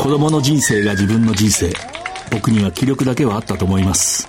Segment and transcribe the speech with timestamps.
[0.00, 1.70] 子供の人生が自分の人生。
[2.30, 4.26] 僕には気力だけはあったと思います。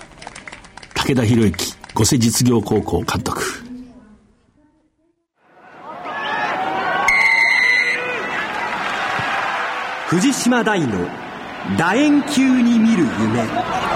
[0.95, 3.41] 武田博之五世実業高校監督。
[10.07, 11.07] 藤島大の
[11.77, 13.90] 楕円球に見る夢。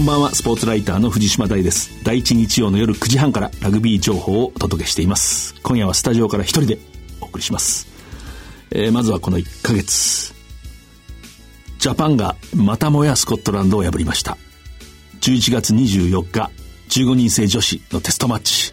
[0.00, 0.34] んばんは。
[0.34, 2.02] スポーツライターの藤島大です。
[2.04, 5.54] 第一日曜の夜9時半からラグビー情報をお届けしています。
[5.62, 6.78] 今夜はスタジオから一人で
[7.20, 7.86] お送りします、
[8.70, 10.34] えー、まずはこの1ヶ月。
[11.78, 14.38] ジャパンがまたもやスコットランドを破りました。
[15.20, 16.50] 11月24日
[16.88, 18.72] 15人制女子のテストマッチ。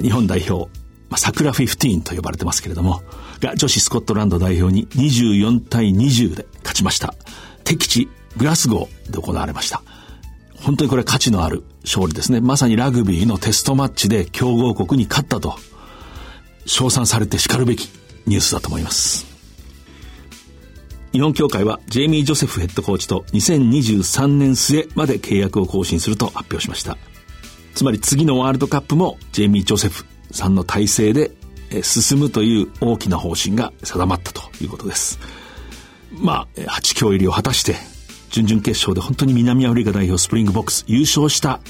[0.00, 0.70] 日本代表、
[1.10, 3.02] まあ、桜15と呼ばれてますけれども
[3.40, 7.14] が女子スコットランド代表に24対20で勝ちました。
[7.64, 9.82] 敵地グラスゴーで行われました。
[10.62, 12.40] 本当にこれ価値のある勝利ですね。
[12.40, 15.56] まさにラグビーのテストマッチで強豪国に勝ったと、
[16.66, 17.88] 称賛されて叱るべき
[18.26, 19.26] ニュースだと思います。
[21.12, 26.96] 日本協会はジェイミー・ジョセフヘッドコーチと2023年末まで契約を更新すると発表しました。
[27.74, 31.32] つまり次のワールドカップもジェイミー・ジョセフさんの体制で
[31.82, 35.18] 進むという大きな方針が定まったということです。
[36.12, 37.76] まあ、8強入りを果たして
[38.32, 41.60] 準々決勝で本当に南アフリカ代表スプリングボックス優勝した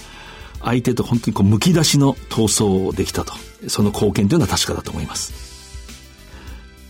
[0.63, 3.35] 相手と本当にこうむき出しの闘争をできたと。
[3.69, 5.33] その貢献というのは確かだと思います、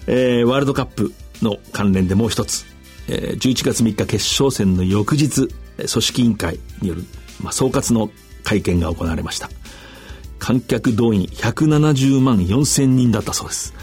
[0.06, 1.12] えー、ワールドカップ
[1.42, 2.64] の関連でもう一つ、
[3.08, 7.04] えー、11月3日決勝戦の翌日組織委員会による、
[7.42, 8.10] まあ、総括の
[8.44, 9.50] 会見が行われました。
[10.38, 13.74] 観客動員170万4千人だったそうです、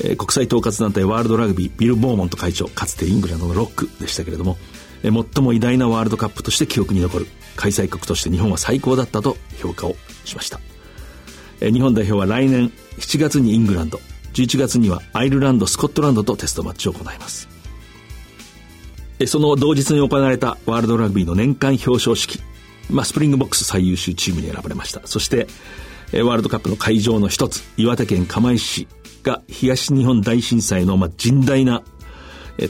[0.00, 4.56] えー、国際統括団体ワールドラグビービル・ボーモント会長かつてイングランドのロックでしたけれども
[5.10, 7.26] 最も偉大なワールドカップとして記憶に残る。
[7.56, 10.60] 開催国として日本は最高だったと評価をしました。
[11.60, 14.00] 日本代表は来年7月にイングランド。
[14.32, 17.48] 11月にはアイルランドスコットランドとテストマッチを行います。
[19.26, 22.40] その同日に行われたワールドラグビーの年間表彰式、
[22.90, 25.02] まあ、スプリングボックス最優秀チームに選ばれました。
[25.04, 25.46] そして
[26.12, 28.88] ワールドカップの会場の一つ岩手県釜石市
[29.22, 31.82] が東日本大震災のまあ甚大な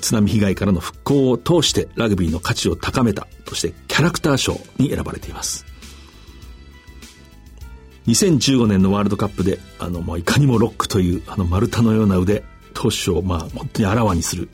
[0.00, 5.66] 津波被害からの復興を通してラグビーの価値を高めたとしてキャラクター賞に選ばれています。
[8.06, 12.42] 2015年のワールドカップであの、まあ、いかにもロックというあの丸太のような腕
[12.74, 14.48] 投手をまあ本当にあらわにする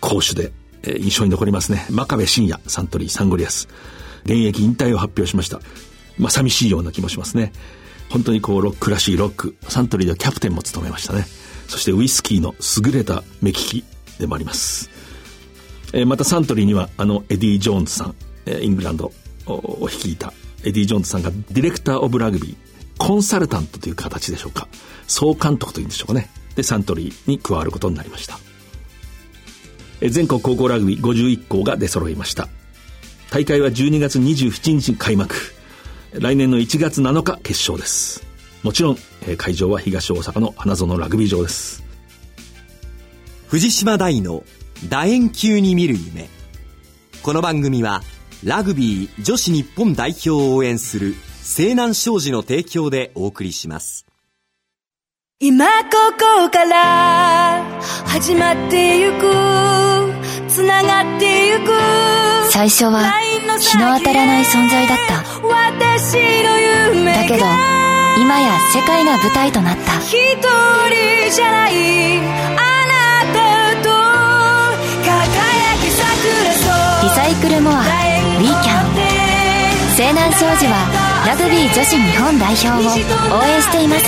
[0.00, 1.86] 攻守で、えー、印象に残りますね。
[1.90, 3.68] 真壁真也サントリーサンゴリアス。
[4.24, 5.60] 現役引退を発表しました
[6.18, 7.52] まあ寂しいような気もしますね。
[8.10, 11.26] 本当にこうロックらしいロックサントリーではキャプテンも務めましたね。
[11.68, 12.54] そしてウイスキーの
[12.84, 13.84] 優れた目利き。
[14.18, 14.90] でもあります。
[15.92, 18.14] えー、またサントリーにはあのエディ・ジョーンズさん、
[18.46, 19.12] え、イングランド
[19.46, 20.32] を率いた
[20.64, 22.56] エディ・ジョーンズさんが Director of Rugby
[22.98, 24.68] コンサルタントという形でしょうか。
[25.06, 26.30] 総監督というんでしょうかね。
[26.56, 28.38] でサントリーに加わることになりました、
[30.00, 32.48] え、全国高校ラグビー51校が出揃いました。
[33.30, 35.36] 大会は12月27日開幕。
[36.12, 38.26] 来年の1月7日決勝です。
[38.62, 41.87] もちろん、え、会場は東大阪の花園ラグビー場です。
[43.48, 44.44] 藤島大の
[44.90, 46.28] 楕円球に見る夢。
[47.22, 48.02] この番組は
[48.44, 54.04] ラグビー女子日本代表を応援する西南商事の提供でお送りします。
[55.40, 55.96] 今こ
[56.42, 57.64] こから
[58.04, 59.18] 始まってゆく
[60.48, 61.70] つながってゆく
[62.50, 63.10] 最初は
[63.58, 65.24] 日の当たらない存在だった。
[65.48, 66.20] 私の
[66.98, 67.46] 夢だけど
[68.20, 69.98] 今や世界が舞台となった。
[70.00, 72.67] 一人じゃない
[77.30, 78.88] イクルモアウィーキャン
[79.94, 82.72] 西南商事はラグビー女子日本代表を
[83.38, 84.04] 応援しています。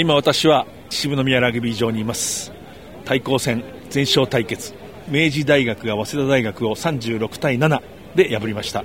[0.00, 2.52] 今私は渋宮ラグビー場にいます。
[3.04, 4.74] 対抗戦全勝対決。
[5.08, 7.82] 明治大学が早稲田大学を36対7
[8.14, 8.84] で破りました。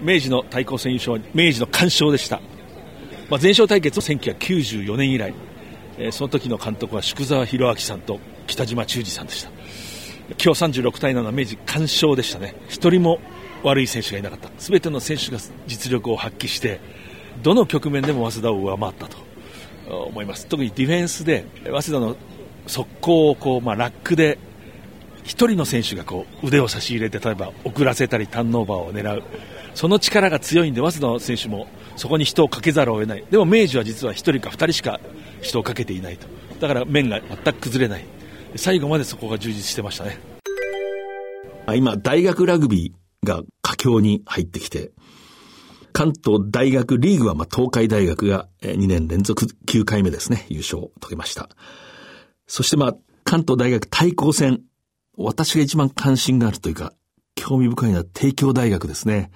[0.00, 2.40] 明治の対抗戦優勝明治の完勝でした、
[3.28, 5.34] まあ、全勝対決を1994年以来、
[5.98, 9.59] えー、その時の監督は宿澤弘明さんと北島忠二さんでした。
[10.38, 12.54] 今日36対7明治完勝でしたね。
[12.68, 13.20] 1人も
[13.62, 14.50] 悪い選手がいなかった。
[14.58, 16.80] 全ての選手が実力を発揮して
[17.42, 19.16] どの局面でも早稲田を上回ったと
[20.06, 20.46] 思います。
[20.46, 22.16] 特にディフェンスで早稲田の
[22.66, 24.38] 速攻をこう、まあ、ラックで
[25.24, 29.22] 1人の選手がこう腕を差し入れて例えば遅らせたりターンオーバーを狙う。
[29.74, 33.24] その力が強いんで早稲田の選手もそこに人をかけざるを得ない。
[33.30, 35.00] でも明治は実は1人か2人しか
[35.42, 36.26] 人をかけていないと。
[36.60, 38.04] だから面が全く崩れない。
[38.56, 40.18] 最後までそこが充実してましたね。
[41.76, 44.92] 今、大学ラグビーが佳境に入ってきて、
[45.92, 51.48] 関東大学リーグは、まあ、東海大学が2年連続9回目ですね、優勝を遂げました。
[52.46, 54.62] そしてまあ、関東大学対抗戦、
[55.16, 56.92] 私が一番関心があるというか、
[57.34, 59.30] 興味深いのは帝京大学ですね。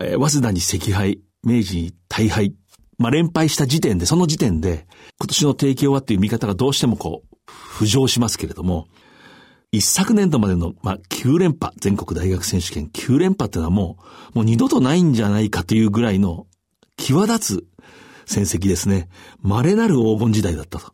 [0.00, 2.54] えー、早稲田に赤敗、明治に大敗。
[2.96, 4.86] まあ、連敗した時点で、その時点で、
[5.18, 8.88] 今年の提供はっていう見方がどうしてもこう、浮上しますけれども、
[9.72, 13.98] 一昨年度までの、まあ、9連覇、全国大学選手権9連覇っていうのはも
[14.34, 16.46] う、もう二度とないんじゃないかというぐらいの、
[16.96, 17.66] 際立つ
[18.26, 19.08] 戦績ですね。
[19.42, 20.92] 稀なる黄金時代だったと。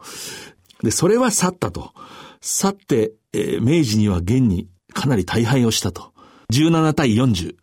[0.83, 1.93] で、それは去ったと。
[2.41, 6.13] 去って、えー、明治には現にかなり大敗をしたと。
[6.53, 7.57] 17対40。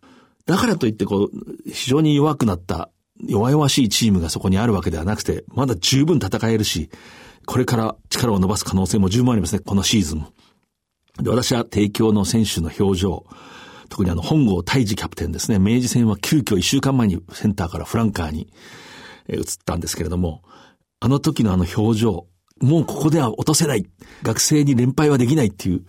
[0.46, 2.90] だからといってこう、非常に弱くなった
[3.26, 6.90] 弱々しいチームがそこにあるわけではなくて、まだ十分戦えるし、
[7.48, 10.26] これから力を伸ばす可能性も十分ありますね、このシーズン。
[11.18, 13.24] で、私は提供の選手の表情、
[13.88, 15.58] 特にあの、本郷大治キャプテンですね。
[15.58, 18.52] 明治戦は急遽一週間前にセンターからフランカーに、
[19.28, 20.42] え移ったんですけれども、
[21.00, 22.26] あの時のあの表情、
[22.60, 23.86] もうここでは落とせない。
[24.22, 25.86] 学生に連敗はできないっていう、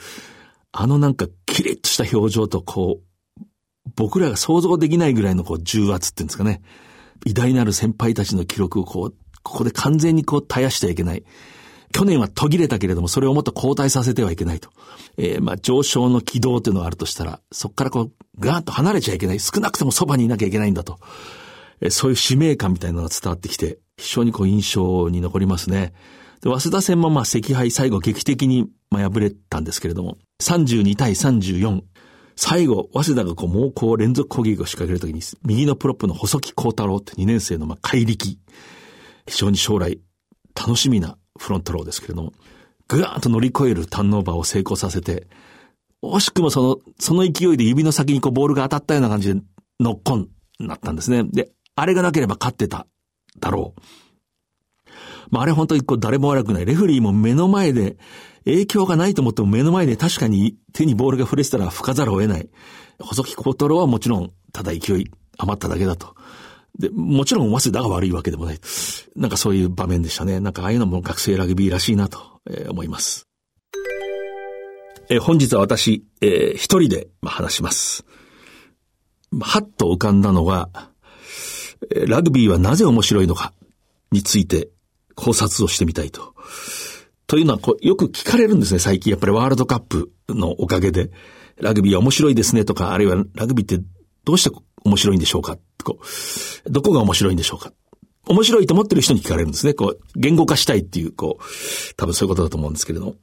[0.71, 3.43] あのなんかキリッとした表情とこう、
[3.97, 6.61] 僕らが想像できないぐらいのこう重圧っていうんですかね。
[7.25, 11.23] 偉大なる先輩たちの記録をこう、ここで完全にこう絶やしてはいけない。
[11.91, 14.69] 去年は途切れたけれども、それをもっと後退させてはいけないと。
[15.17, 19.39] えー、まあ、上昇の軌道というのがあるとしたら、そこからこう、ガーッと離れちゃいけない。
[19.39, 20.99] 少なくともそばにいなきゃいけないんだと。
[21.81, 25.93] えー、そういう使命感みたいなのが伝わってきて、非常にこう、印象に残りますね。
[26.41, 31.81] で、早稲田戦もまあ、赤敗最後劇的に、まあ、敗れたんですけれども、32対34。
[32.35, 38.37] 最後、早稲田がこう、猛攻連続攻撃を仕掛けるときに、右のプロップの細木幸太郎って2年生のまあ、怪力。
[39.29, 39.99] 非常に将来、
[40.55, 42.33] 楽しみなフロントローですけれども、
[42.87, 45.27] ぐわーンと乗り越えるターンオーバーを成功させて、
[46.01, 49.41] 惜しくもその、その勢いで指の先にこうボールが当たったような感じで
[49.79, 50.29] ノッコン
[50.59, 51.23] なったんですね。
[51.23, 52.87] で、あれがなければ勝ってた
[53.39, 53.81] だろう。
[55.29, 56.65] まあ、あれ本当にこう誰も悪くない。
[56.65, 57.97] レフリーも目の前で、
[58.45, 62.49] 影響がないと思っても目の前で確かに手にボールが触れてたら吹かざるを得ない。
[62.99, 66.15] 細木小太郎はもちろん、ただ勢い余っただけだと。
[66.77, 68.59] で、もちろん、早稲田が悪いわけでもない。
[69.15, 70.39] なんかそういう場面でしたね。
[70.39, 72.19] なんかああいうのも学生ラグビーらしいなと、
[72.49, 73.27] えー、思います。
[75.09, 78.05] えー、本日は私、えー、一人で、ま、話します。
[79.39, 80.69] はっと浮かんだのが、
[81.95, 83.53] え、ラグビーはなぜ面白いのか
[84.11, 84.69] について
[85.15, 86.33] 考察をしてみたいと。
[87.27, 89.11] というのはこう、よく聞かれるんですね、最近。
[89.11, 91.11] やっぱりワールドカップのおかげで。
[91.61, 93.83] ラグビーは面白いですねとか、あるいはラグビーって
[94.23, 94.51] どうして
[94.83, 95.57] 面白いんでしょうか？
[95.83, 95.99] こ
[96.65, 97.73] う、どこが面白いんでしょうか？
[98.27, 99.73] 面白いと思ってる人に聞かれるんですね。
[99.73, 103.15] こう、言語化したいっていう、こう、多分そういうことだと思うんですけれども。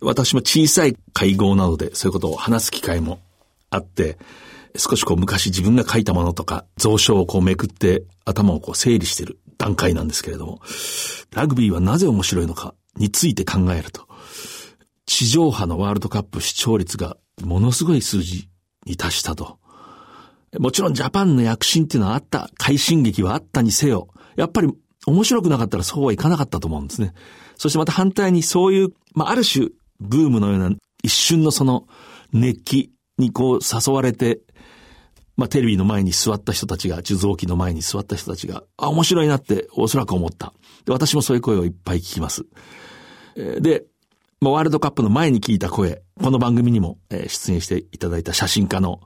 [0.00, 3.18] 私も小さい会合などでそういうことを話す機会も
[3.70, 4.18] あって、
[4.76, 10.60] 少しこう昔自分が書いたものとか、蔵書をこうめくって頭をこう整理してる段階なんですけれども、
[11.34, 14.06] ラグビーはなぜ面白いのかについて考えると、
[15.06, 18.50] 地上波のワールドカップ視聴率がものすごい数字
[18.84, 19.58] に達したと。
[20.58, 24.72] もちろんジャパンの躍進っていうのはあった、快進撃はあったにせよ、やっぱり
[25.06, 27.12] 面白くなかったらそうはいかなかったと思うんですね。
[27.56, 29.68] そしてまた反対にそういう、まあ、ある種、
[30.00, 31.86] ブームのような一瞬のその
[32.32, 34.40] 熱気にこう誘われて、
[35.36, 40.54] まあ、テレビの前に座った人たちが、受像機の前に座った人たちが、あ、面白いなっておそらく思った。
[40.88, 42.46] 私もそういう声をいっぱい聞きます。
[43.34, 43.84] で、
[44.40, 49.00] まあ、ワールドカップの前に聞いた声、この番組にも出演していただいた写真家の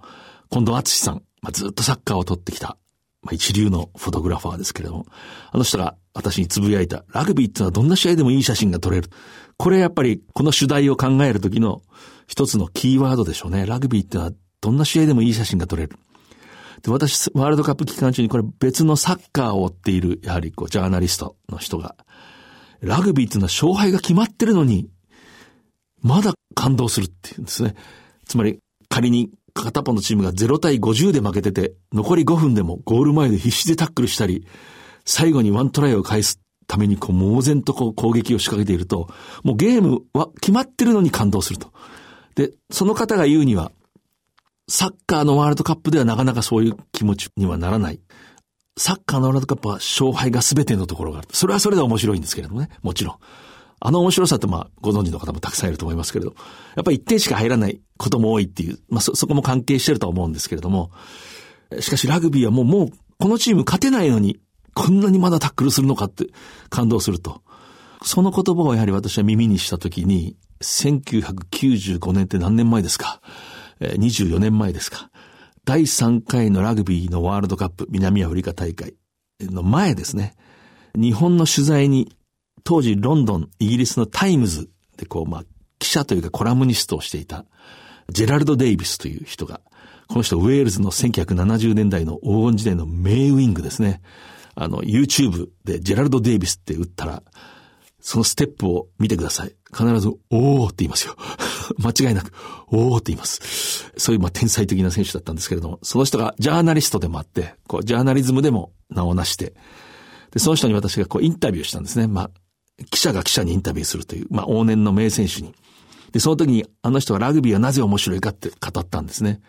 [0.50, 1.22] 近藤敦さん。
[1.42, 2.76] まあ、ずっとサッカーを撮ってきた、
[3.22, 5.06] まあ、一流のフォトグラファーですけれども、
[5.50, 9.10] あの人が私につぶやいた、ラグビーってのはどんな試合でもいい写真が撮れる。
[9.56, 11.82] これやっぱり、この主題を考えるときの
[12.26, 13.66] 一つのキーワードでしょうね。
[13.66, 15.96] ラグビーってのはどんな試合でもいい写真が撮れる。
[16.82, 21.96] で、私、ワールドカップ期間中にこれ別のサッカーを追っている、やはりこう、ジャーナリストの人が、
[22.80, 24.88] ラグビーっていうのは勝敗が決まってるのに、
[26.02, 27.74] まだ感動するっていうんですね。
[28.24, 34.46] つまり、仮に片方のチームが0対50で負けてて、残り5分でもゴール前で必死でタックルしたり、
[35.04, 39.08] 最後にワントライを返すためにこう猛然とこう攻撃を仕掛けていると、
[39.42, 41.72] もうゲームは決まってるのに感動すると。
[42.36, 43.72] で、その方が言うには、
[44.68, 48.00] サッカーのワールドカップではなかなかそういう気持ちにはならない。
[48.78, 51.28] サッカーのワールドカップは勝敗が全てのところがある。
[51.32, 53.16] それはそれで面白いんですけれどもね、もちろん。
[53.80, 56.34] あの面白さってまあ、ご存知の方もたくさんいると思いますけれど、
[56.76, 60.90] やっぱり一点しか入らないことも多いっていう、まあそ、そこも関係してると思うんですけれども、
[61.80, 64.38] しかしラグビーはもう、もう、このチーム勝てないのに、
[64.74, 66.26] こんなにまだタックルするのかって
[66.68, 67.42] 感動すると。
[68.02, 73.20] その言葉をやはり私は耳にしたときに、1995年って何年前ですか、
[73.80, 75.10] ?24 年前ですか？
[75.64, 78.94] 第3回のラグビーのワールドカップ南アフリカ大会
[79.40, 80.34] の前ですね。
[80.94, 82.14] 日本の取材に
[82.64, 85.44] 当時ロンドン、イギリスのタイムズでこう、まあ、
[85.78, 87.46] 記者というかコラムニストをしていた
[88.10, 89.60] ジェラルド・デイビスという人が、
[90.08, 94.02] この人ウェールズの1970年代の黄金時代の名ウィングですね。
[94.54, 97.22] あの、YouTube でジェラルド・デイビスって打ったら、
[98.00, 99.54] そのステップを見てください。
[99.72, 101.16] 必ず、おーって言いますよ。
[101.78, 102.32] 間違いなく、
[102.68, 103.92] おーって言います。
[103.96, 109.54] そういう、まあ、天才的な選手だったんですけれども、その人がジャーナリストでもあって、こう、ジャーナリズムでも名を成して、
[110.32, 112.06] で、その人に私がこう、インタビューしたんですね。
[112.06, 112.30] まあ、
[112.90, 115.54] 記者が記者にインタビューするという、まあ、往年の名選手に。
[116.12, 119.40] で、その時に、あの人はラグビーはなぜ面白いかって語ったんですね。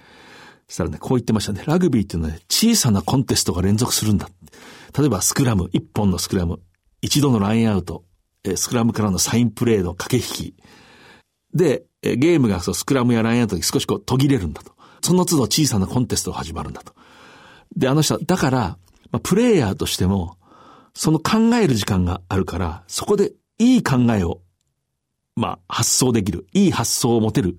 [0.68, 1.64] そしたらね、こう言ってましたね。
[1.66, 4.30] ラグビーっていうのはね、小さなコンテストが連続するんだ。
[4.98, 6.60] 例えば、スクラム、一本のスクラム、
[7.02, 8.04] 一度のラインアウト、
[8.56, 10.56] スクラムからのサインプレーの駆け引き。
[11.54, 14.72] で、ゲームがそうスクラムやラインアウトに少しこう途切れるんだと。
[15.02, 16.94] その都度小さなコンテストが始まるんだと。
[17.76, 18.78] で、あの人は、だから、
[19.12, 20.38] まあ、プレイヤーとしても、
[20.94, 24.42] その考える時間があるから、そこでいい考えを、
[25.36, 27.58] まあ、発想できる、いい発想を持てる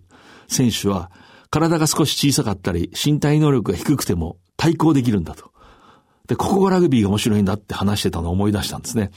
[0.48, 1.10] 選手は、
[1.50, 5.52] 体が少し小さかったり、身体能力が低くても対抗できるんだと。
[6.26, 9.10] で、ここがラグビーが面白いんだって話してたのを思い出したんですね。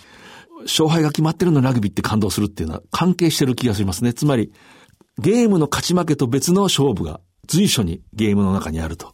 [0.63, 4.13] 勝敗が決まってるのラグビーって感動するっていうのは関係してる気がしますね。
[4.13, 4.51] つまり、
[5.17, 9.13] ゲームの勝ち負けと別の勝負が随所にゲームの中にあると。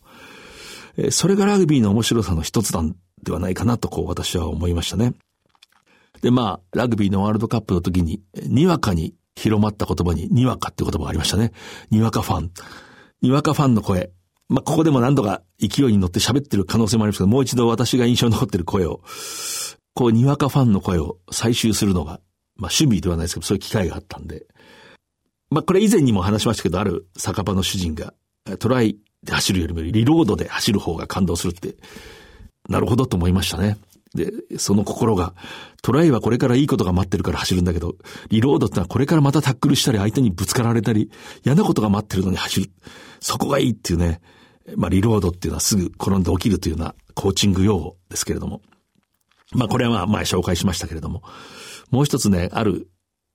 [1.10, 5.14] それがラグビーの面白さの一つなんではないかなとこう私は思いましたね。
[6.22, 11.52] で、まあ、ラグビーのワールドカップの時に、にわかに広まった言葉に、にわかって言葉がありましたね。
[11.90, 12.52] にわかファン。
[13.22, 14.12] にわかファンの声。
[14.50, 19.02] まあ、ここでも何度か勢いに乗って喋ってる可能性もありますけど、もう一度私が印象に残ってる声を、
[19.96, 22.20] こう、にわかファンの声を採集するのが、
[22.56, 24.46] まあ、趣味ではないですけど、そういう機会があったんで、
[25.50, 28.14] まあ、これ以前にも話しましたけど、ある酒場の主人が、
[28.60, 31.76] トライで走るよりもリロードで走る方が感動するって、
[32.70, 33.78] なるほどと思いましたね。
[34.14, 35.34] で、その心が、
[35.82, 37.96] トライはこれからいいことが待ってるから走るんだけど、
[38.30, 41.12] リロードってのはこれからまたタックルしたり相手にぶつかられたり、
[41.46, 42.72] 嫌なことが待ってるのに走る。
[43.22, 44.22] そこがいいっていうね、
[44.76, 48.62] まあリロードっていうのはすぐ転んで起きるというようなコーチング用語ですけれども。
[49.54, 51.24] まあこれは前紹介しましたけれども、
[51.90, 52.90] もう一つね、ある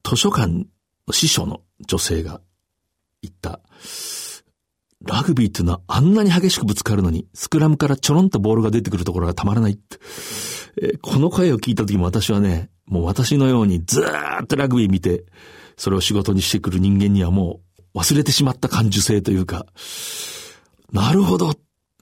[0.05, 0.67] 図書館
[1.07, 2.41] の師匠の女性が
[3.23, 3.61] 言った、
[5.05, 9.99] ラグビーっていうのはあんなに激しくぶつかるのに、スクラムからちょろんとボールが出てくるところがたまらないって。
[10.83, 15.25] えー、この声を聞いた時も私はね、もう私のようにずーっとラグビー見て、
[15.77, 17.61] それを仕事にしてくる人間にはも
[17.95, 19.67] う忘れてしまった感受性というか、
[20.93, 21.55] なるほど。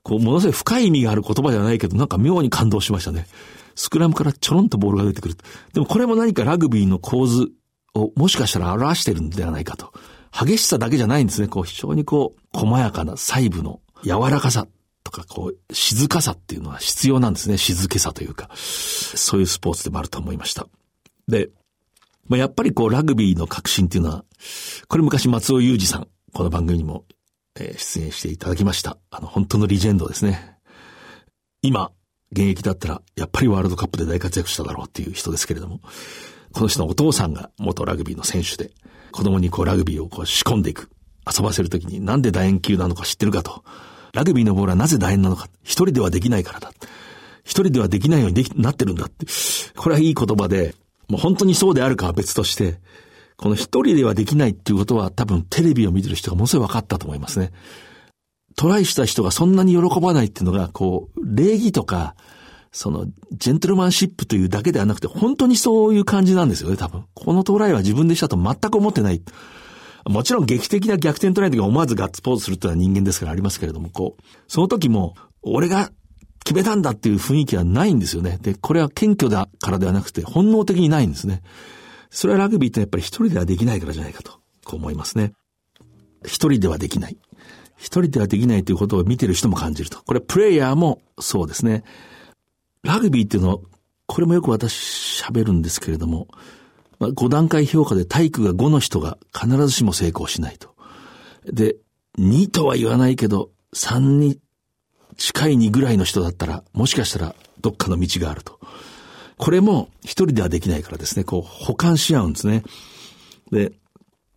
[0.02, 3.26] こう、ものすごい深い意味がある言葉ではないけど、なんか妙に感動しましたね。
[3.74, 5.36] スクラムからちょろんとボールが出てくる。
[5.72, 7.48] でもこれも何かラグビーの構図
[7.94, 9.92] をもしかしたら表してるんではないかと。
[10.34, 11.48] 激しさだけじゃないんですね。
[11.48, 14.66] こう非常にこう、細やかな細部の柔らかさ
[15.04, 17.56] とか、こう、静かさっていうのは必要なんですね。
[17.56, 18.50] 静けさというか。
[18.56, 20.66] そういうスポーツでもあると思いました。
[21.28, 21.50] で、
[22.26, 24.24] まあ、やっぱりこう、ラグビーの革新っていうのは、
[24.88, 27.04] これ昔松尾裕二さん、この番組にも、
[27.56, 28.98] え、出演していただきました。
[29.10, 30.56] あの、本当のリジェンドですね。
[31.62, 31.92] 今、
[32.32, 35.80] 現役だったら、やっぱりワールドカップで大活躍しただろうっていう人ですけれども、
[36.52, 38.72] この人のお父さんが元ラグビーの選手で、
[39.14, 40.90] 子供にこうラグビーをこう仕込んでいく。
[41.24, 43.62] 遊ばせるときになんで楕円球なのか知ってるかと。
[44.12, 45.48] ラグビーのボールはなぜ楕円なのか。
[45.62, 46.72] 一人ではできないからだ。
[47.44, 49.24] 一人ではできないようにでき、なってるんだって。
[49.76, 50.74] これはいい言葉で、
[51.08, 52.80] もう本当にそうであるかは別として、
[53.36, 57.52] この一人ではできないっていうことは多分テレビを見てる人がものすごい分かったと思いますね。
[58.56, 62.16] トライした人がそんなに喜ばないっていうのが、こう、礼儀とか、
[62.74, 67.04] その、ジェントルマンシップというだけではなくて、本当にそういう感じなんですよね、多分。
[67.14, 69.22] このトライは自分でしたと全く思ってない。
[70.06, 75.90] もちろん劇的な逆転トライの時は思わずガッツポーズするっていうのは人間ですからありますけれども、こう、その時も、俺が
[76.44, 78.38] 決めたんだっていう雰囲気はないんですよね。
[78.42, 81.42] で、これは謙虚だからではなくて、本能的にないんですね。
[82.10, 84.32] それはラグビーってやっぱり一人ではできないからじゃないかと、
[84.64, 85.32] こう思いますね。
[86.24, 87.16] 一人ではできない。
[87.76, 90.02] 一人ではできないということを見てる人も感じると。
[90.04, 91.84] これプレイヤーもそうですね。
[92.84, 93.58] ラグビーっていうのは、
[94.06, 96.28] これもよく私喋るんですけれども、
[96.98, 100.74] まあ、5段階評価で体育が5の人が必ずしも成功しないと。
[101.46, 101.76] で、
[102.18, 104.38] 2とは言わないけど、3に
[105.16, 108.60] 近い2ぐらいの人だったら、もしかしたらどっかの道があると。
[109.36, 112.62] これも一人ではできないからですね、こう補完し合うんですね。
[113.50, 113.72] で、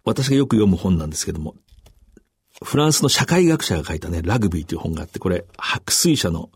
[0.05, 1.55] 私がよく読む本なんですけども、
[2.63, 6.49] フランスの社会学者が書いたね、ラグビーという本があって、これ、白水社の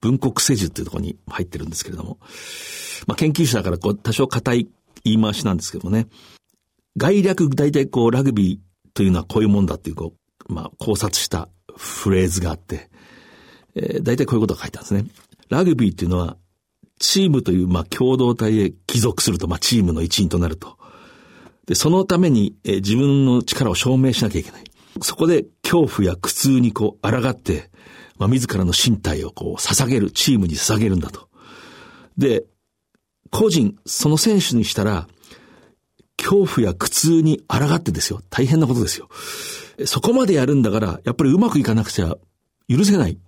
[0.00, 2.18] 文国世樹っていうところに入ってるんですけれども、
[3.06, 4.68] まあ、研究者だからこう多少硬い
[5.04, 6.08] 言い回しなんですけどもね。
[6.96, 10.14] 概略、大体こう、ラグビーというのはこういうもんだっていう、こ
[10.48, 12.90] う、まあ、考察したフレーズがあって、
[13.74, 15.24] えー、大体こういうことが書いてあるんですね。
[15.48, 16.36] ラグビーっていうのは、
[16.98, 20.76] チームという、まあ、共同体へ帰属すると、まあ、チームの一員となると。
[21.66, 24.64] で、そのために、えー、自分の力を証明しなきゃいけない。
[25.00, 27.70] そこで恐怖や苦痛にこう、抗って、
[28.18, 31.28] まあ、自らの身体をこう、捧げる、チームに捧げるんだと。
[32.16, 32.44] で、
[33.30, 35.08] 個人、その選手にしたら、
[36.16, 38.20] 恐怖や苦痛に抗ってですよ。
[38.28, 39.08] 大変なことですよ。
[39.86, 42.16] そこまでやるんだから、やっぱりうまくいかなくちゃ
[42.68, 43.18] 許せない。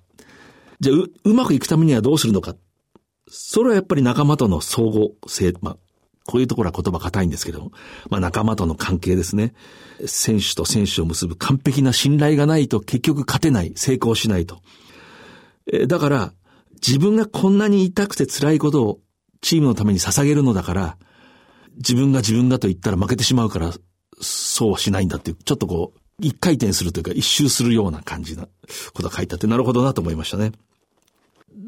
[0.81, 2.57] じゃあう、うまくいくためにはどうするのか。
[3.29, 5.77] それはやっぱり仲間との相互性、まあ、
[6.31, 7.73] こういうところは言葉硬いんですけど、
[8.09, 9.53] まあ仲間との関係ですね。
[10.07, 14.63] 選手と選手を結ぶ完璧な信頼がないと結局勝てない、成功しないと。
[15.73, 16.33] えだから、
[16.75, 19.01] 自分がこんなに痛くて辛いことを
[19.41, 20.99] チームのために捧げるのだから、
[21.79, 23.73] 自分が自分だと言ったら負けてしまうから、
[24.21, 28.47] そうはしないんだっていう、ちょっとこう、一回転するというか一周するような感じな
[28.93, 30.53] ことが書いてあって、なるほどなと思いましたね。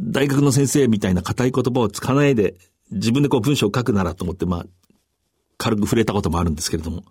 [0.01, 2.55] 大学の先生みたいな硬い言葉を使わないで、
[2.93, 4.67] 自分でこう文章を書くならと思って、まあ、
[5.59, 7.05] 軽く触れたこともあるんですけれども、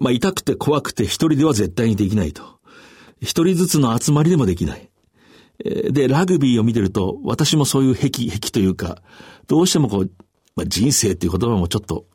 [0.00, 2.42] まあ、痛くて怖くて一人では絶対にできないと。
[3.20, 4.90] 一人ずつの集まりでもできない。
[5.64, 9.02] で、ラグビーを見てると、私もそういう癖、癖というか、
[9.46, 10.10] どうしてもこう、
[10.54, 12.06] まあ、人生っていう言葉もちょっと、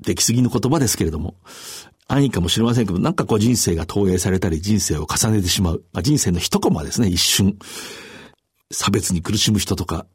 [0.00, 1.34] 出来すぎの言葉ですけれども、
[2.06, 5.84] 安易かもしれませんけど、なんかこう人生が投影されたり、人生を重ねてしまう。
[5.92, 7.58] まあ、人生の一コマですね、一瞬。
[8.70, 10.06] 差別に苦しむ人とか、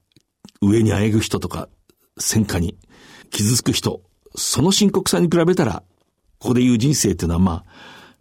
[0.61, 1.69] 上にあえぐ人とか、
[2.17, 2.77] 戦火に
[3.31, 4.01] 傷つく人、
[4.35, 5.83] その深刻さに比べたら、
[6.39, 7.65] ここで言う人生っていうのはまあ、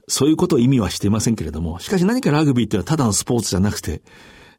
[0.08, 4.02] そういうことを意味はしていませんけれども、しかし何かラグビーっていうのはただのスポーツじゃなくて、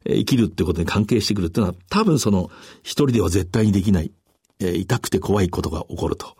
[0.06, 2.50] 生きるってことに関係してくるっていうのは、多分その、
[2.82, 4.12] 一人では絶対にできない、
[4.60, 6.36] え、痛くて怖いことが起こると。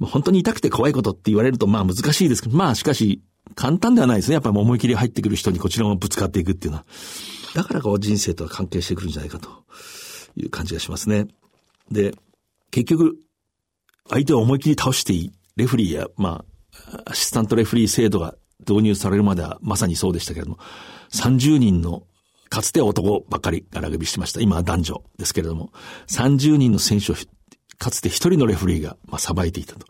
[0.00, 3.22] 本当に痛くて怖いことって言われると、まあ難しいですけど、まあしかし、
[3.54, 4.34] 簡単ではないですね。
[4.34, 6.84] やっぱり思い切り入ってくる人にこちらもぶつかっていくっていうのは。
[7.54, 9.48] だからこう人生とは関係してくるんじゃないかと
[10.36, 11.28] いう感じがしますね。
[11.90, 12.14] で、
[12.74, 13.16] 結局、
[14.10, 15.32] 相手を思い切り倒していい。
[15.54, 16.44] レフリーや、ま
[16.96, 18.34] あ、アシスタントレフリー制度が
[18.68, 20.58] 導入されるまではまさにそうでしたけれども、
[21.12, 22.02] 30人の
[22.48, 24.40] かつて男ばっかりがラグビーしてました。
[24.40, 25.70] 今は男女ですけれども、
[26.08, 27.14] 30人の選手を
[27.78, 29.86] かつて一人のレフリーが、まあ、裁いていたと。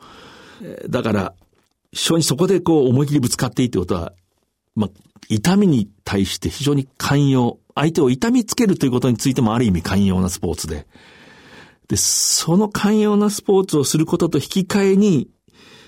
[0.91, 1.35] だから、
[1.91, 4.13] 非常にそこでこう思い切りぶつかっていいってことは、
[4.77, 4.91] まあ、
[5.31, 10.87] 痛みに対して非常に寛容、相手を痛みつけるということについてもある意味寛容なスポーツで、
[11.89, 15.29] で、その寛容なスポーツをすることと引き換えに、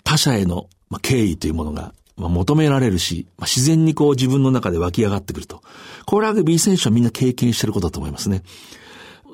[0.05, 0.69] 他者への、
[1.03, 5.63] 敬意というものが、求められるし、自然にこう自分の中で湧き上がってくると。
[6.07, 8.43] これはラグビー選手はみんな経験してることだと思いますね。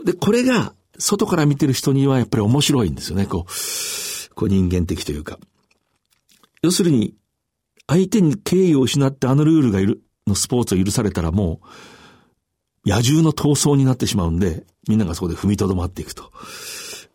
[0.05, 3.27] で、これが、外から見てる人にはやっぱり面白いんですよね。
[3.27, 5.39] こう、こう人間的というか。
[6.63, 7.15] 要するに、
[7.87, 11.67] 相手に敬意を失ってあのルールがいる、のスポーツを許されたらもう、
[12.85, 16.31] 野獣の闘争になってしまうんで、みんながそこで踏みとどまっていくと。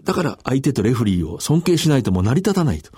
[0.04, 2.92] だから相手とレフリーを尊敬しないともう成り立たないと。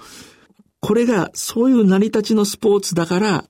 [0.82, 3.46] これが、そういう成り立ちのスポーツだから、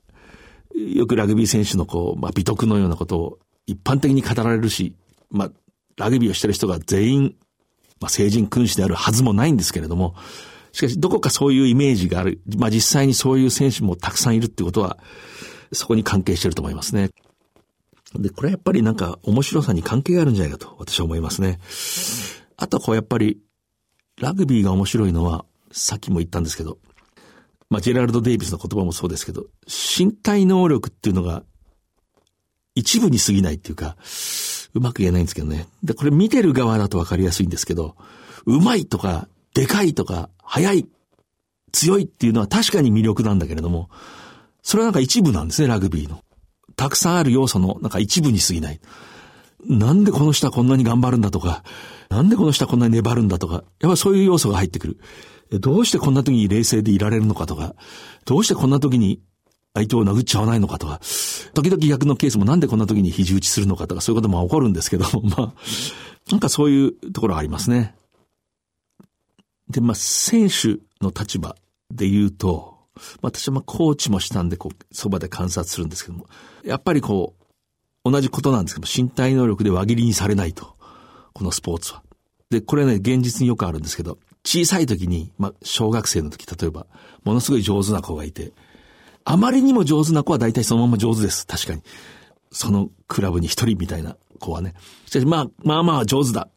[0.76, 4.96] よくラグビー選手のこう、まあ、美徳のようなことを一般的に語られるし、
[5.30, 5.52] まあ、
[5.98, 7.36] ラグビーをしてる人が全員、
[8.00, 10.16] まあ、成人君子であるはずもないんですけれども、
[10.72, 12.42] しかし、どこかそういうイメージがある。
[12.58, 14.98] まあ、実際にそういう選手もたくさんいるってことは、
[15.72, 17.10] そこに関係してると思いますね。
[18.16, 21.60] で、これはやっぱりなんか面白さに関係があるんじゃないかと私は思いますね。
[22.58, 23.40] あとはこうやっぱり、
[24.20, 26.80] ラグビーが面白いのは、さっきも言ったんですけど、
[27.70, 31.44] まあ、ジェラルド・デイビスの言葉もそうですけど、身体能力っていうのが、
[32.76, 33.96] 一部に過ぎないっていうか、
[34.74, 35.68] うまく言えないんですけどね。
[35.84, 37.96] で、これ見てる側だとわかりやすいんですけど、
[38.46, 40.88] うまいとか、でかいとか、速い、
[41.72, 43.90] 強いっていうのは確かに魅力なんだけれども、
[44.64, 46.24] それはなんか一部なんですね、ラグビーの。
[46.80, 48.80] たくさんある要素のなんか一部に過ぎない。
[49.68, 51.62] なんでこの人はこんなに頑張るんだとか、
[52.08, 54.98] なんでこの人はこんなに粘るんだとか、やっぱそういう要素が入ってくる。
[55.60, 57.76] どうしてこんな時に冷静でいられるのかとか、
[58.24, 59.20] どうしてこんな時に
[59.74, 61.02] 相手を殴っちゃわないのかとか、
[61.54, 65.04] 時々逆のケースもなんでこんな時に肘打ちするのかとか、そういうことも起こるんですけど、
[65.36, 65.54] まあ、
[66.32, 67.94] なんかそういうところがありますね。
[69.70, 71.58] で、まあ、選手の立場
[71.92, 72.69] で言うと、
[73.22, 76.28] 私はまあ、コーチもしたんで、こう、そばで観察するんですけども、
[76.64, 77.36] やっぱりこ
[78.06, 80.76] う、同じことなんですけども、身体能力で輪切りにされないと。
[81.34, 82.04] このスポーツは。
[82.50, 86.88] で、これね、現実によくあるんですけど、小さい時に、まあ、小学生の時、例えば、
[87.24, 88.54] ものすごい上手な子がいて、
[89.26, 91.46] あまりにも上手な子は大体そのまま上手です。
[91.46, 91.84] 確かに。
[92.52, 94.74] そのクラブに一人みたいな子はね。
[95.06, 96.50] しかし、まあ、まあまあ上手だ。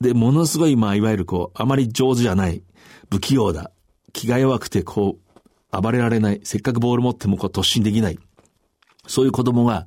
[0.00, 2.62] で、ものすごい、まあ、いわゆるこう、あまり上手じゃない、
[3.10, 3.70] 不器用だ、
[4.12, 5.25] 気が弱くて、こう、
[5.80, 8.18] 暴れられない、せっかくボール持ってもこう、突進できない。
[9.06, 9.86] そういう子供が、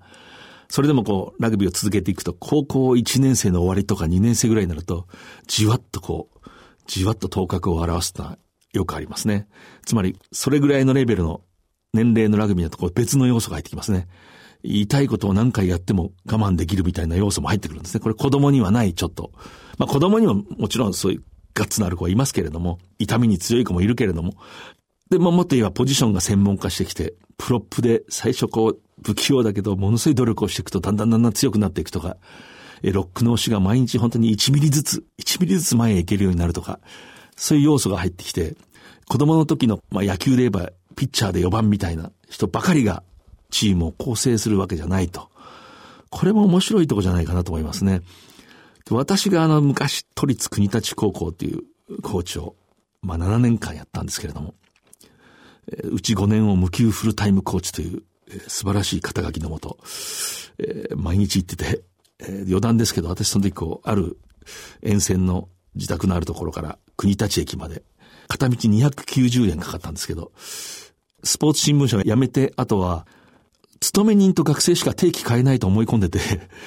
[0.70, 5.08] それでもこう、ラグビーを続けていくと、高校1年生の終わりとか2年生ぐらいになると、
[5.48, 6.50] じわっとこう、
[6.88, 8.38] じわっと頭角を表すのは
[8.74, 9.48] よくありますね。
[9.86, 11.42] つまり、それぐらいのレベルの
[11.94, 14.08] 年齢のラグビーのところ別の要素が入ってきますね。
[14.64, 18.02] 言いたいことを何回やっても我慢できるみたいな要素も入ってくるんですね。
[18.02, 19.32] これ子供にはないちょっと。
[19.78, 21.24] まあ子供にももちろんそういう
[21.54, 24.34] ガッツのある子はいますけれども、痛みに強い子もいるけれども、
[25.10, 32.18] で、ももっと言えばポジションが専門化してきて、プロップで最初こう不器用だけどものすごい努力をしていくとだんだんだんだん強くなっていくとか、
[32.84, 36.80] ロックの押しが毎日本当に1ミリずつ、1ミリずつ前へ行けるようになるとか、
[37.36, 38.56] そういう要素が入ってきて、
[39.08, 43.04] 子供の時の、まあ、野球で言えばピッチャーで4番みたいな人ばかりが
[43.50, 45.30] チームを構成するわけじゃないと。
[46.12, 48.02] これも面白いとこじゃないかなと思いますね。
[48.92, 51.64] 私があの昔都立国立高校っていう
[52.02, 52.56] コーチを、
[53.02, 54.54] まあ7年間やったんですけれども、
[55.84, 58.04] うち5年を無給フルタイムコーチという、
[58.48, 59.78] 素晴らしい肩書きのもと、
[60.96, 61.82] 毎日行ってて、
[62.46, 64.18] 余談ですけど、私その時こう、ある
[64.82, 67.84] 沿線の自宅のあるところから国立駅まで、
[68.28, 70.32] 片道290円かかったんですけど、
[71.24, 73.06] スポーツ新聞社が辞めて、あとは、
[73.80, 76.20] 勤め人と学生しか定期買えないと思い込んでて、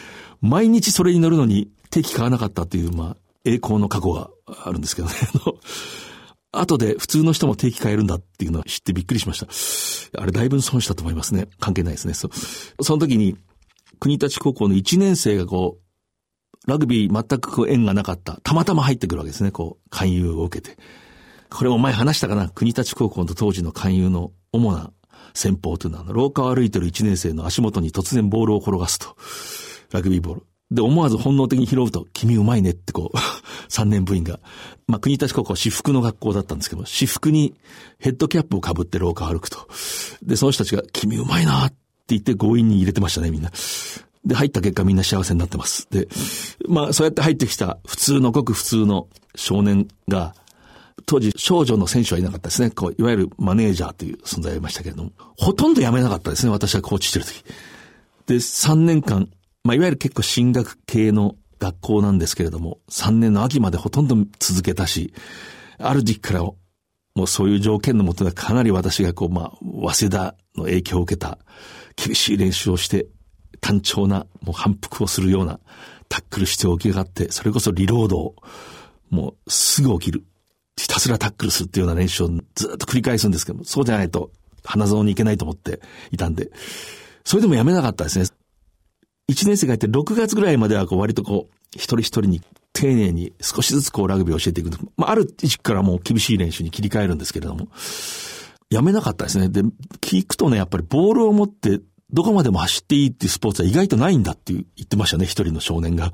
[0.40, 4.30] 毎日それに乗るのに定期買わなかったっていう、まあ、栄光の過去が
[4.64, 5.14] あるんですけどね。
[6.52, 10.22] 後で普通の人も定期買えるんだっていうのを知ってびっくりしました。
[10.22, 11.48] あれだいぶ損したと思いますね。
[11.58, 12.14] 関係ないですね。
[12.14, 12.28] そ
[12.82, 13.36] その時に、
[13.98, 18.38] 国立高校の1年生がこう、ラグビー全く縁がなかった。
[18.42, 19.50] たまたま入ってくるわけですね。
[19.50, 20.76] こう、勧誘を受けて。
[21.50, 22.48] これも前話したかな？
[22.50, 24.92] 国立高校の当時の勧誘の主な
[25.34, 29.16] 戦法というのは、廊下を歩いてる1年生の足元に突然ボールを転がすと。
[29.90, 30.46] ラグビーボール。
[30.72, 33.16] で、思わず本能的に拾うと、君うまいねってこう、
[33.68, 34.40] 3年部員が。
[34.86, 37.54] まあ、国立高校は私服の学校だったんですけど、私服に
[37.98, 39.68] ヘッドキャップをかぶって廊下を歩くと。
[40.22, 41.76] で、その人たちが、君うまいなって
[42.08, 43.50] 言って強引に入れてましたね、みんな。
[44.24, 45.88] で、入った結果みんな幸せになってます。
[45.90, 46.08] で、
[46.68, 50.34] まあ、そうやって入ってきた普通のごく普通の少年が、
[51.04, 52.70] 当時少女の選手はいなかったですね。
[52.70, 57.44] こう、いわゆるマネージャーという存在がいましたけれども、ほとんど辞めなかったですね、私はコーチしてる時。
[58.26, 59.28] で、3年間、
[59.64, 65.14] まあ、いわゆる結構進学系の学校なんですけれども、3年の秋までほとんど続けたし、
[65.78, 66.56] ある時期からも
[67.24, 71.38] うそういう条件のもとでかなり私がこう、まあ、早稲田の影響を受けた
[71.96, 73.06] 厳しい練習をして、
[73.60, 75.60] 単調なもう反復をするような
[76.08, 78.34] タックルして起き上がって、それこそリロードを
[79.10, 80.24] もうすぐ起きる。
[80.76, 84.32] ひたすらタックルするっていうような練習をずっと繰り返すんですけども、そうじゃないと
[84.64, 86.50] 花園に行けないと思っていたんで、
[87.24, 88.24] それでもやめなかったですね。
[89.30, 94.70] 1年生がいて6月ぐらいまではこう割とこう、一人一人に丁寧に少しずつこうラグビーを教えていく。
[94.96, 97.68] まあ、ある時期からもう厳しい練習に切り替えるんですけれども、
[98.70, 99.48] やめなかったですね。
[99.48, 99.62] で、
[100.00, 101.80] 聞くとね、やっぱりボールを持って
[102.12, 106.12] どこまでも走っていいっていうスポーツは意外とないんだって言ってましたね、一人の少年が。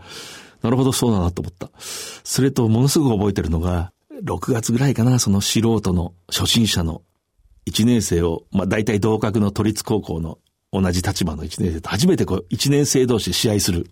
[0.62, 1.70] なるほど、そうだなと思った。
[2.24, 3.92] それと、ものすごく覚えてるのが、
[4.24, 7.02] 6月ぐらいかな、その素人の初心者の
[7.68, 10.38] 1年生を、まあ大体同格の都立高校の
[10.72, 13.90] 同じ立場の1年生と初めてこう1年生同士試合する。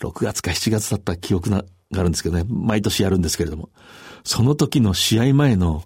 [0.00, 3.70] 6月か7月だった記憶があるんですけどね、毎年やるんですけれども、
[4.24, 5.82] その時の試合前の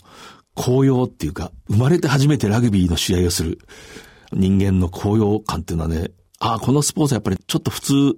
[0.55, 3.59] 高揚っていうか、生まれて初めてラグビーの試合をする
[4.33, 6.11] 人間の高揚感っていうのはね、
[6.41, 8.17] ああ、このスポーツはやっぱりちょっと普通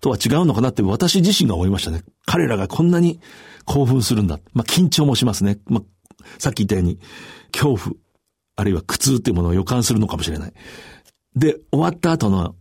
[0.00, 2.02] とは違うのかなって私自身が思いましたね。
[2.26, 3.20] 彼らがこんなに
[3.66, 4.38] 興奮するんだ。
[4.52, 5.58] まあ、緊張もしますね。
[5.66, 5.82] まあ、
[6.38, 6.98] さっき言ったように、
[7.52, 7.96] 恐怖、
[8.56, 10.52] あるいは苦痛っていうものを予感するのかもしれない。
[11.36, 12.54] で、終わった後の、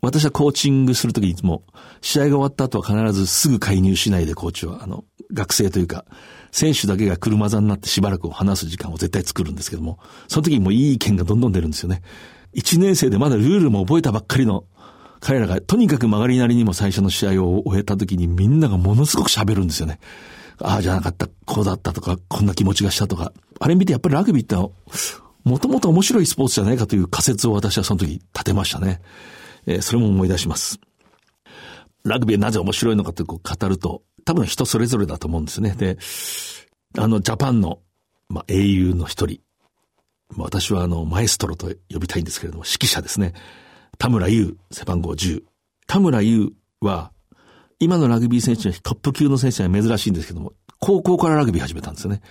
[0.00, 1.64] 私はコーチングするときいつも、
[2.00, 6.04] 試合が終わった後は必ずすぐ介入しないでコーチは、あの、学生というか、
[6.50, 12.02] 選手だけが車座になってしばらく話す時間を絶対作るんですけども、その時にもいい意見がどんどん出るんですよね。
[12.52, 14.64] 一年生でまだルールも覚えたばっかりの
[15.20, 20.00] 彼らがとにかく曲がりなりにも最初の試合を終えた時にみんながものすごく喋るんですよね。
[20.58, 23.32] ああじゃなかった、こうだったとか、こんな気持ちがしたとか。
[23.58, 24.56] あれ見てやっぱりラグビーって
[25.44, 29.00] もともと面白いスポーツじゃないかという仮説を私はその時立てましたね。
[29.66, 30.80] えー、それも思い出します。
[32.04, 35.74] ラグビーはなぜ面白いのかとこう語ると、多分人それぞれだと思うんですね。
[35.76, 35.98] で、
[36.98, 37.80] あの、ジャパンの、
[38.28, 39.40] まあ、英雄の一人。
[40.36, 43.34] ま私はあの、マエストロと呼びたいんですけれども、指揮者ですね。
[43.98, 45.42] 田村優、背番号10。
[45.86, 47.12] 田村優は、
[47.78, 52.22] 今のラグビー選手のトップ級の選手は珍しいんですけども、高校からラグビー始めたんですよね。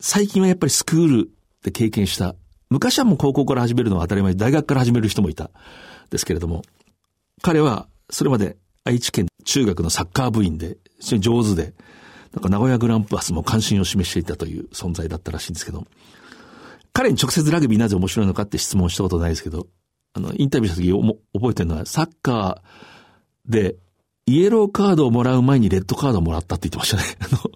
[0.00, 1.30] 最近はやっぱりスクール
[1.62, 2.34] で経験した。
[2.70, 5.50] 昔はもう高校から始めるのは当たり前で、大学から始める人もいた。
[6.10, 6.62] ですけれども、
[7.42, 11.74] 彼はそれまで愛知県中学のサッカー部員で、非常に上手で、
[12.32, 15.84] なんか名古屋グランパスも関心を示していたという存在だったらしいんですけど、
[16.92, 19.66] 彼に直接ラグビーなぜ面白いのかって質問したことないですけど、
[20.14, 23.76] あの、インタビューした時覚えてるのは、サッカーで、
[24.26, 27.02] イエローカードをもらう前にレッドカードをもらったって言ってましたね。
[27.20, 27.50] あの、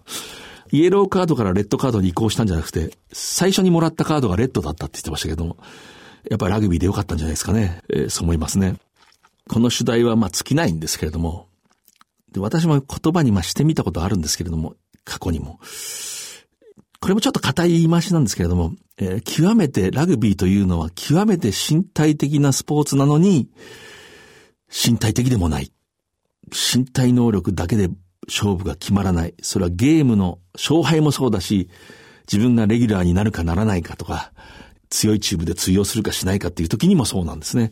[0.71, 5.57] イエローカードからレッドカードに移行したんじゃなくて、最初にもらったカードがレッドだったって言ってましたけども、
[6.29, 7.81] やっぱりラグビーでよかったんじゃないですかね。
[7.89, 8.75] えー、そう思いますね。
[9.49, 11.47] この主題はまあ尽きないんですけれども、
[12.31, 15.59] で私も言葉にまあしてみたことあるんですけれども、過去にも。
[17.01, 23.49] これもちょっと硬い言い回しなんですけれども、えー、極めてラグビーというのは極めて身体的なスポーツなのに、
[24.69, 25.73] 身体的でもない。
[26.51, 27.89] 身体能力だけで
[28.27, 29.33] 勝負が決まらない。
[29.41, 31.69] それはゲームの勝敗もそうだし、
[32.31, 34.31] 自分がレギュラーになるかならないかとか、
[34.89, 37.71] 強いチームで通用するかしないかっていう時にもそうなんですね。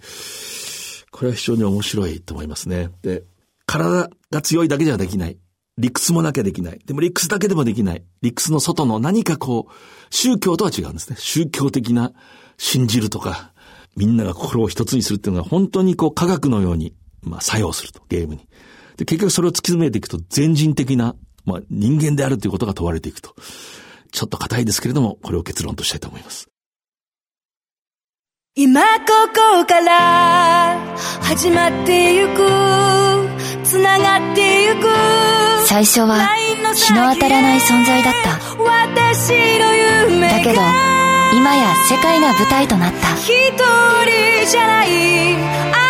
[1.11, 2.89] これは非常に面白いと思いますね。
[3.01, 3.23] で、
[3.65, 5.37] 体が強いだけじゃできない。
[5.77, 6.79] 理屈もなきゃできない。
[6.85, 8.03] でも理屈だけでもできない。
[8.21, 9.73] 理屈の外の何かこう、
[10.13, 11.15] 宗教とは違うんですね。
[11.19, 12.11] 宗教的な
[12.57, 13.53] 信じるとか、
[13.95, 18.47] みんなが心を一つにするっていうのは本当にこう科学のように、まあ作用すると、ゲームに。
[18.99, 23.33] で、結局それを突き詰めていくと全人的な、まあ人間であるということが問われていくと。
[24.11, 26.49] ちょっと硬いですけれども、これを結論としたいと思います。
[28.55, 30.77] 今ここから
[31.21, 32.45] 始まってゆく
[33.63, 34.87] つながってゆく
[35.65, 36.27] 最初は
[36.75, 38.31] 日の当たらない存在だった
[38.61, 39.75] 私の
[40.09, 40.61] 夢だけど
[41.37, 45.88] 今や世界が舞台となった一人じゃない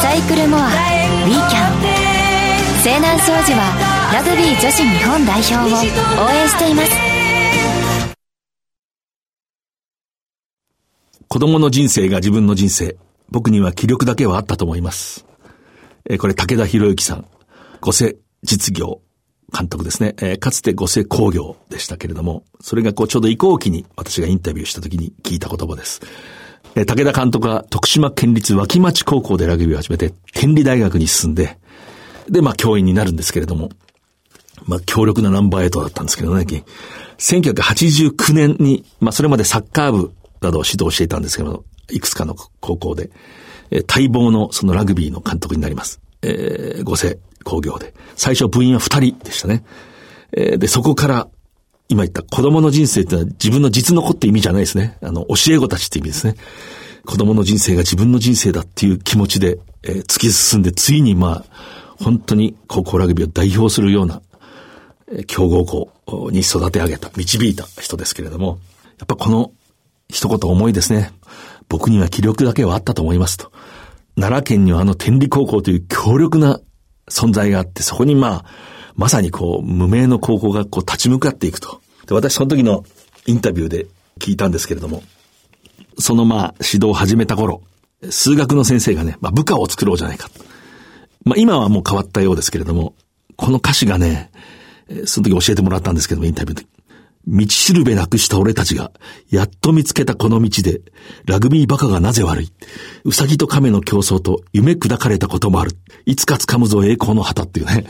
[0.00, 6.90] サイクルモアウィーキャン西南商事はラグビー女子日本代表を応援しています
[11.28, 12.96] 子供の人生が自分の人生。
[13.30, 15.24] 僕には気力だけはあったと思います。
[16.04, 17.26] え、これ武田博之さん。
[17.80, 19.00] 五世実業
[19.56, 20.16] 監督ですね。
[20.18, 26.00] えー、かつて五世工業でしたけれども、それがこうちょうど移行期に私がインタビューした時に聞いた言葉です。
[26.74, 31.58] え、武田監督は徳島県立脇町高校でラグビーを始めて、天理大学に進んで、
[32.28, 33.70] で、まあ教員になるんですけれども、
[34.66, 36.44] まあ強力なナンバーエイトだったんですけどね、
[37.18, 43.10] 1989年に、まあそれまでサッカー部などを指導していたんですけど、いくつかの高校で、
[43.70, 46.00] え、待望のそのラグビーの監督になります。
[46.22, 47.94] えー、五世工業で。
[48.16, 49.64] 最初部員は二人でしたね。
[50.32, 51.28] えー、で、そこから、
[51.90, 54.96] 今言った子供の人生ってのは自分の実の子って意味じゃないですね。
[55.02, 56.36] あの、教え子たちって意味ですね。
[57.04, 61.44] 子供の人生が自分の人生だっていう気持ちで、えー、突き進んで、ついにまあ、
[61.98, 64.22] 本当に高校ラグビーを代表するような、
[65.10, 68.60] えー、強豪校に育て上げた、導いた人ですけれども、
[68.98, 69.50] やっぱこの
[70.08, 71.10] 一言思いですね。
[71.68, 73.50] 僕には気力だけはあったと思いますと。
[74.14, 76.60] 奈良県にはあの天理高校という強力な
[77.08, 78.44] 存在があって、そこにまあ、
[78.94, 81.80] まさにこう、無名の高校がこう立ち向かっていくと。
[82.06, 82.84] で、私その時の
[83.26, 83.86] インタビューで
[84.18, 85.02] 聞いたんですけれども、
[85.98, 87.62] そのまあ、指導を始めた頃、
[88.08, 90.30] 数学の先生がね、まあ部下を作ろうじゃないか。
[91.24, 92.94] まあ今はもう変わったようですけれども、
[93.36, 94.30] この歌詞がね、
[95.04, 96.66] その時教えてもらったんですけども、インタビューで。
[97.30, 98.90] 道しるべなくした俺たちが、
[99.30, 100.82] やっと見つけたこの道で、
[101.26, 102.52] ラグビーバカがなぜ悪い？
[103.04, 105.70] うさぎと亀の競争と夢砕かれたこともある。
[106.06, 107.86] いつか掴むぞ栄光の旗っていうね。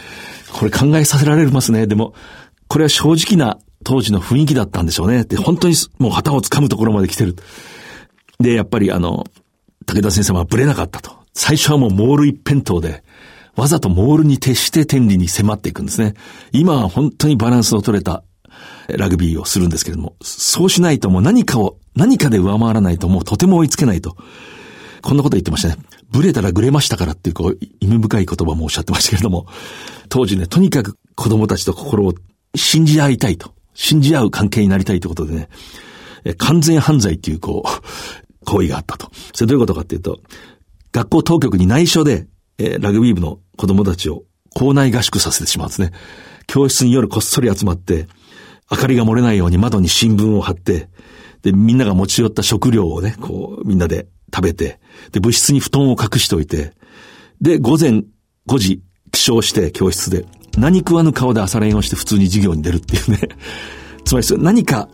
[0.53, 1.87] これ考えさせられますね。
[1.87, 2.15] でも、
[2.69, 5.25] これは正直な当時の雰囲気だったんでしょうね。
[5.25, 7.37] で、本当にもう旗を掴むところまで来てる。
[8.39, 9.25] で、やっぱりあの、
[9.87, 11.13] 武田先生はブレなかったと。
[11.33, 13.03] 最初はもうモール一辺倒で、
[13.57, 16.15] わざとモールに徹して天理に迫っていくんですね。
[16.53, 18.23] 今は本当にバランスの取れた
[18.89, 24.17] ラグビーをするんですけれども、そうしないともう何かを、何かで上回らないともうとても追いつけないと。
[25.03, 25.77] こんなこと言ってましたね。
[26.11, 29.47] ブレたらグレましたからっていうこう意味深い言葉もおっしゃってましたけれども、
[30.09, 32.15] 当時ね、とにかく子供たちと心を
[32.55, 33.55] 信じ合いたいと。
[33.75, 35.49] 信じ合う関係になりたいということでね、
[36.37, 39.11] 完全犯罪っていうこう、行為があったと。
[39.33, 40.21] それどういうことかっていうと、
[40.93, 42.27] 学校当局に内緒で、
[42.59, 45.93] えー、ラグビー部の子供たちを校内合宿させてしまうんですね。
[46.47, 48.09] 教室に夜こっそり集まって、
[48.71, 50.89] 明かりが漏れないように窓に新聞を貼って、
[51.43, 54.79] で、みんなが持ち寄った食料をね、こう、みんなで食べて、
[55.13, 56.73] で、部室に布団を隠しておいて、
[57.41, 58.05] で、午前
[58.47, 60.25] 5時、起床して教室で、
[60.57, 63.21] 何食わぬ顔で朝練をして普通に授業に出るっていうね。
[64.05, 64.89] つまり、何か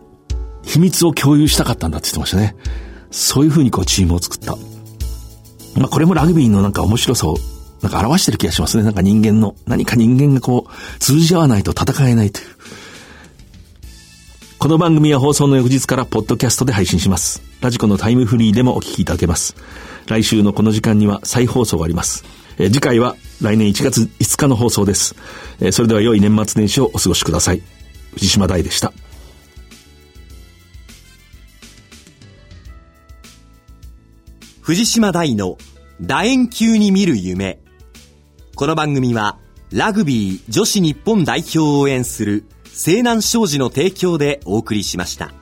[0.62, 2.56] 秘密を共有したかったんだって言ってましたね。
[3.10, 4.56] そういうふうにこうチームを作った。
[5.76, 7.38] まあこれもラグビーのなんか面白さを
[7.82, 8.82] なんか表してる気がしますね。
[8.82, 12.46] なんか人間の、何か人間がこう通じ合わないと戦えないという。
[14.66, 17.40] この番組は放送の翌日からポッドキャストで配信します。
[17.60, 19.54] ラジコのタイムフリーでもお聞きいただけます。
[20.08, 22.24] 来週のこの時間には再放送があります。
[22.58, 25.14] え次回は来年1月5日の放送です。
[25.60, 27.62] えそれでは良い年末年始をお過ごしください。
[28.14, 28.92] 藤島大でした。
[34.62, 35.58] 藤島大の
[36.00, 37.60] 楕円球に見る夢。
[38.56, 39.38] この番組は
[39.70, 42.46] ラグビー女子日本代表を応援する
[42.78, 45.32] 西南商事の提供でお送りしました。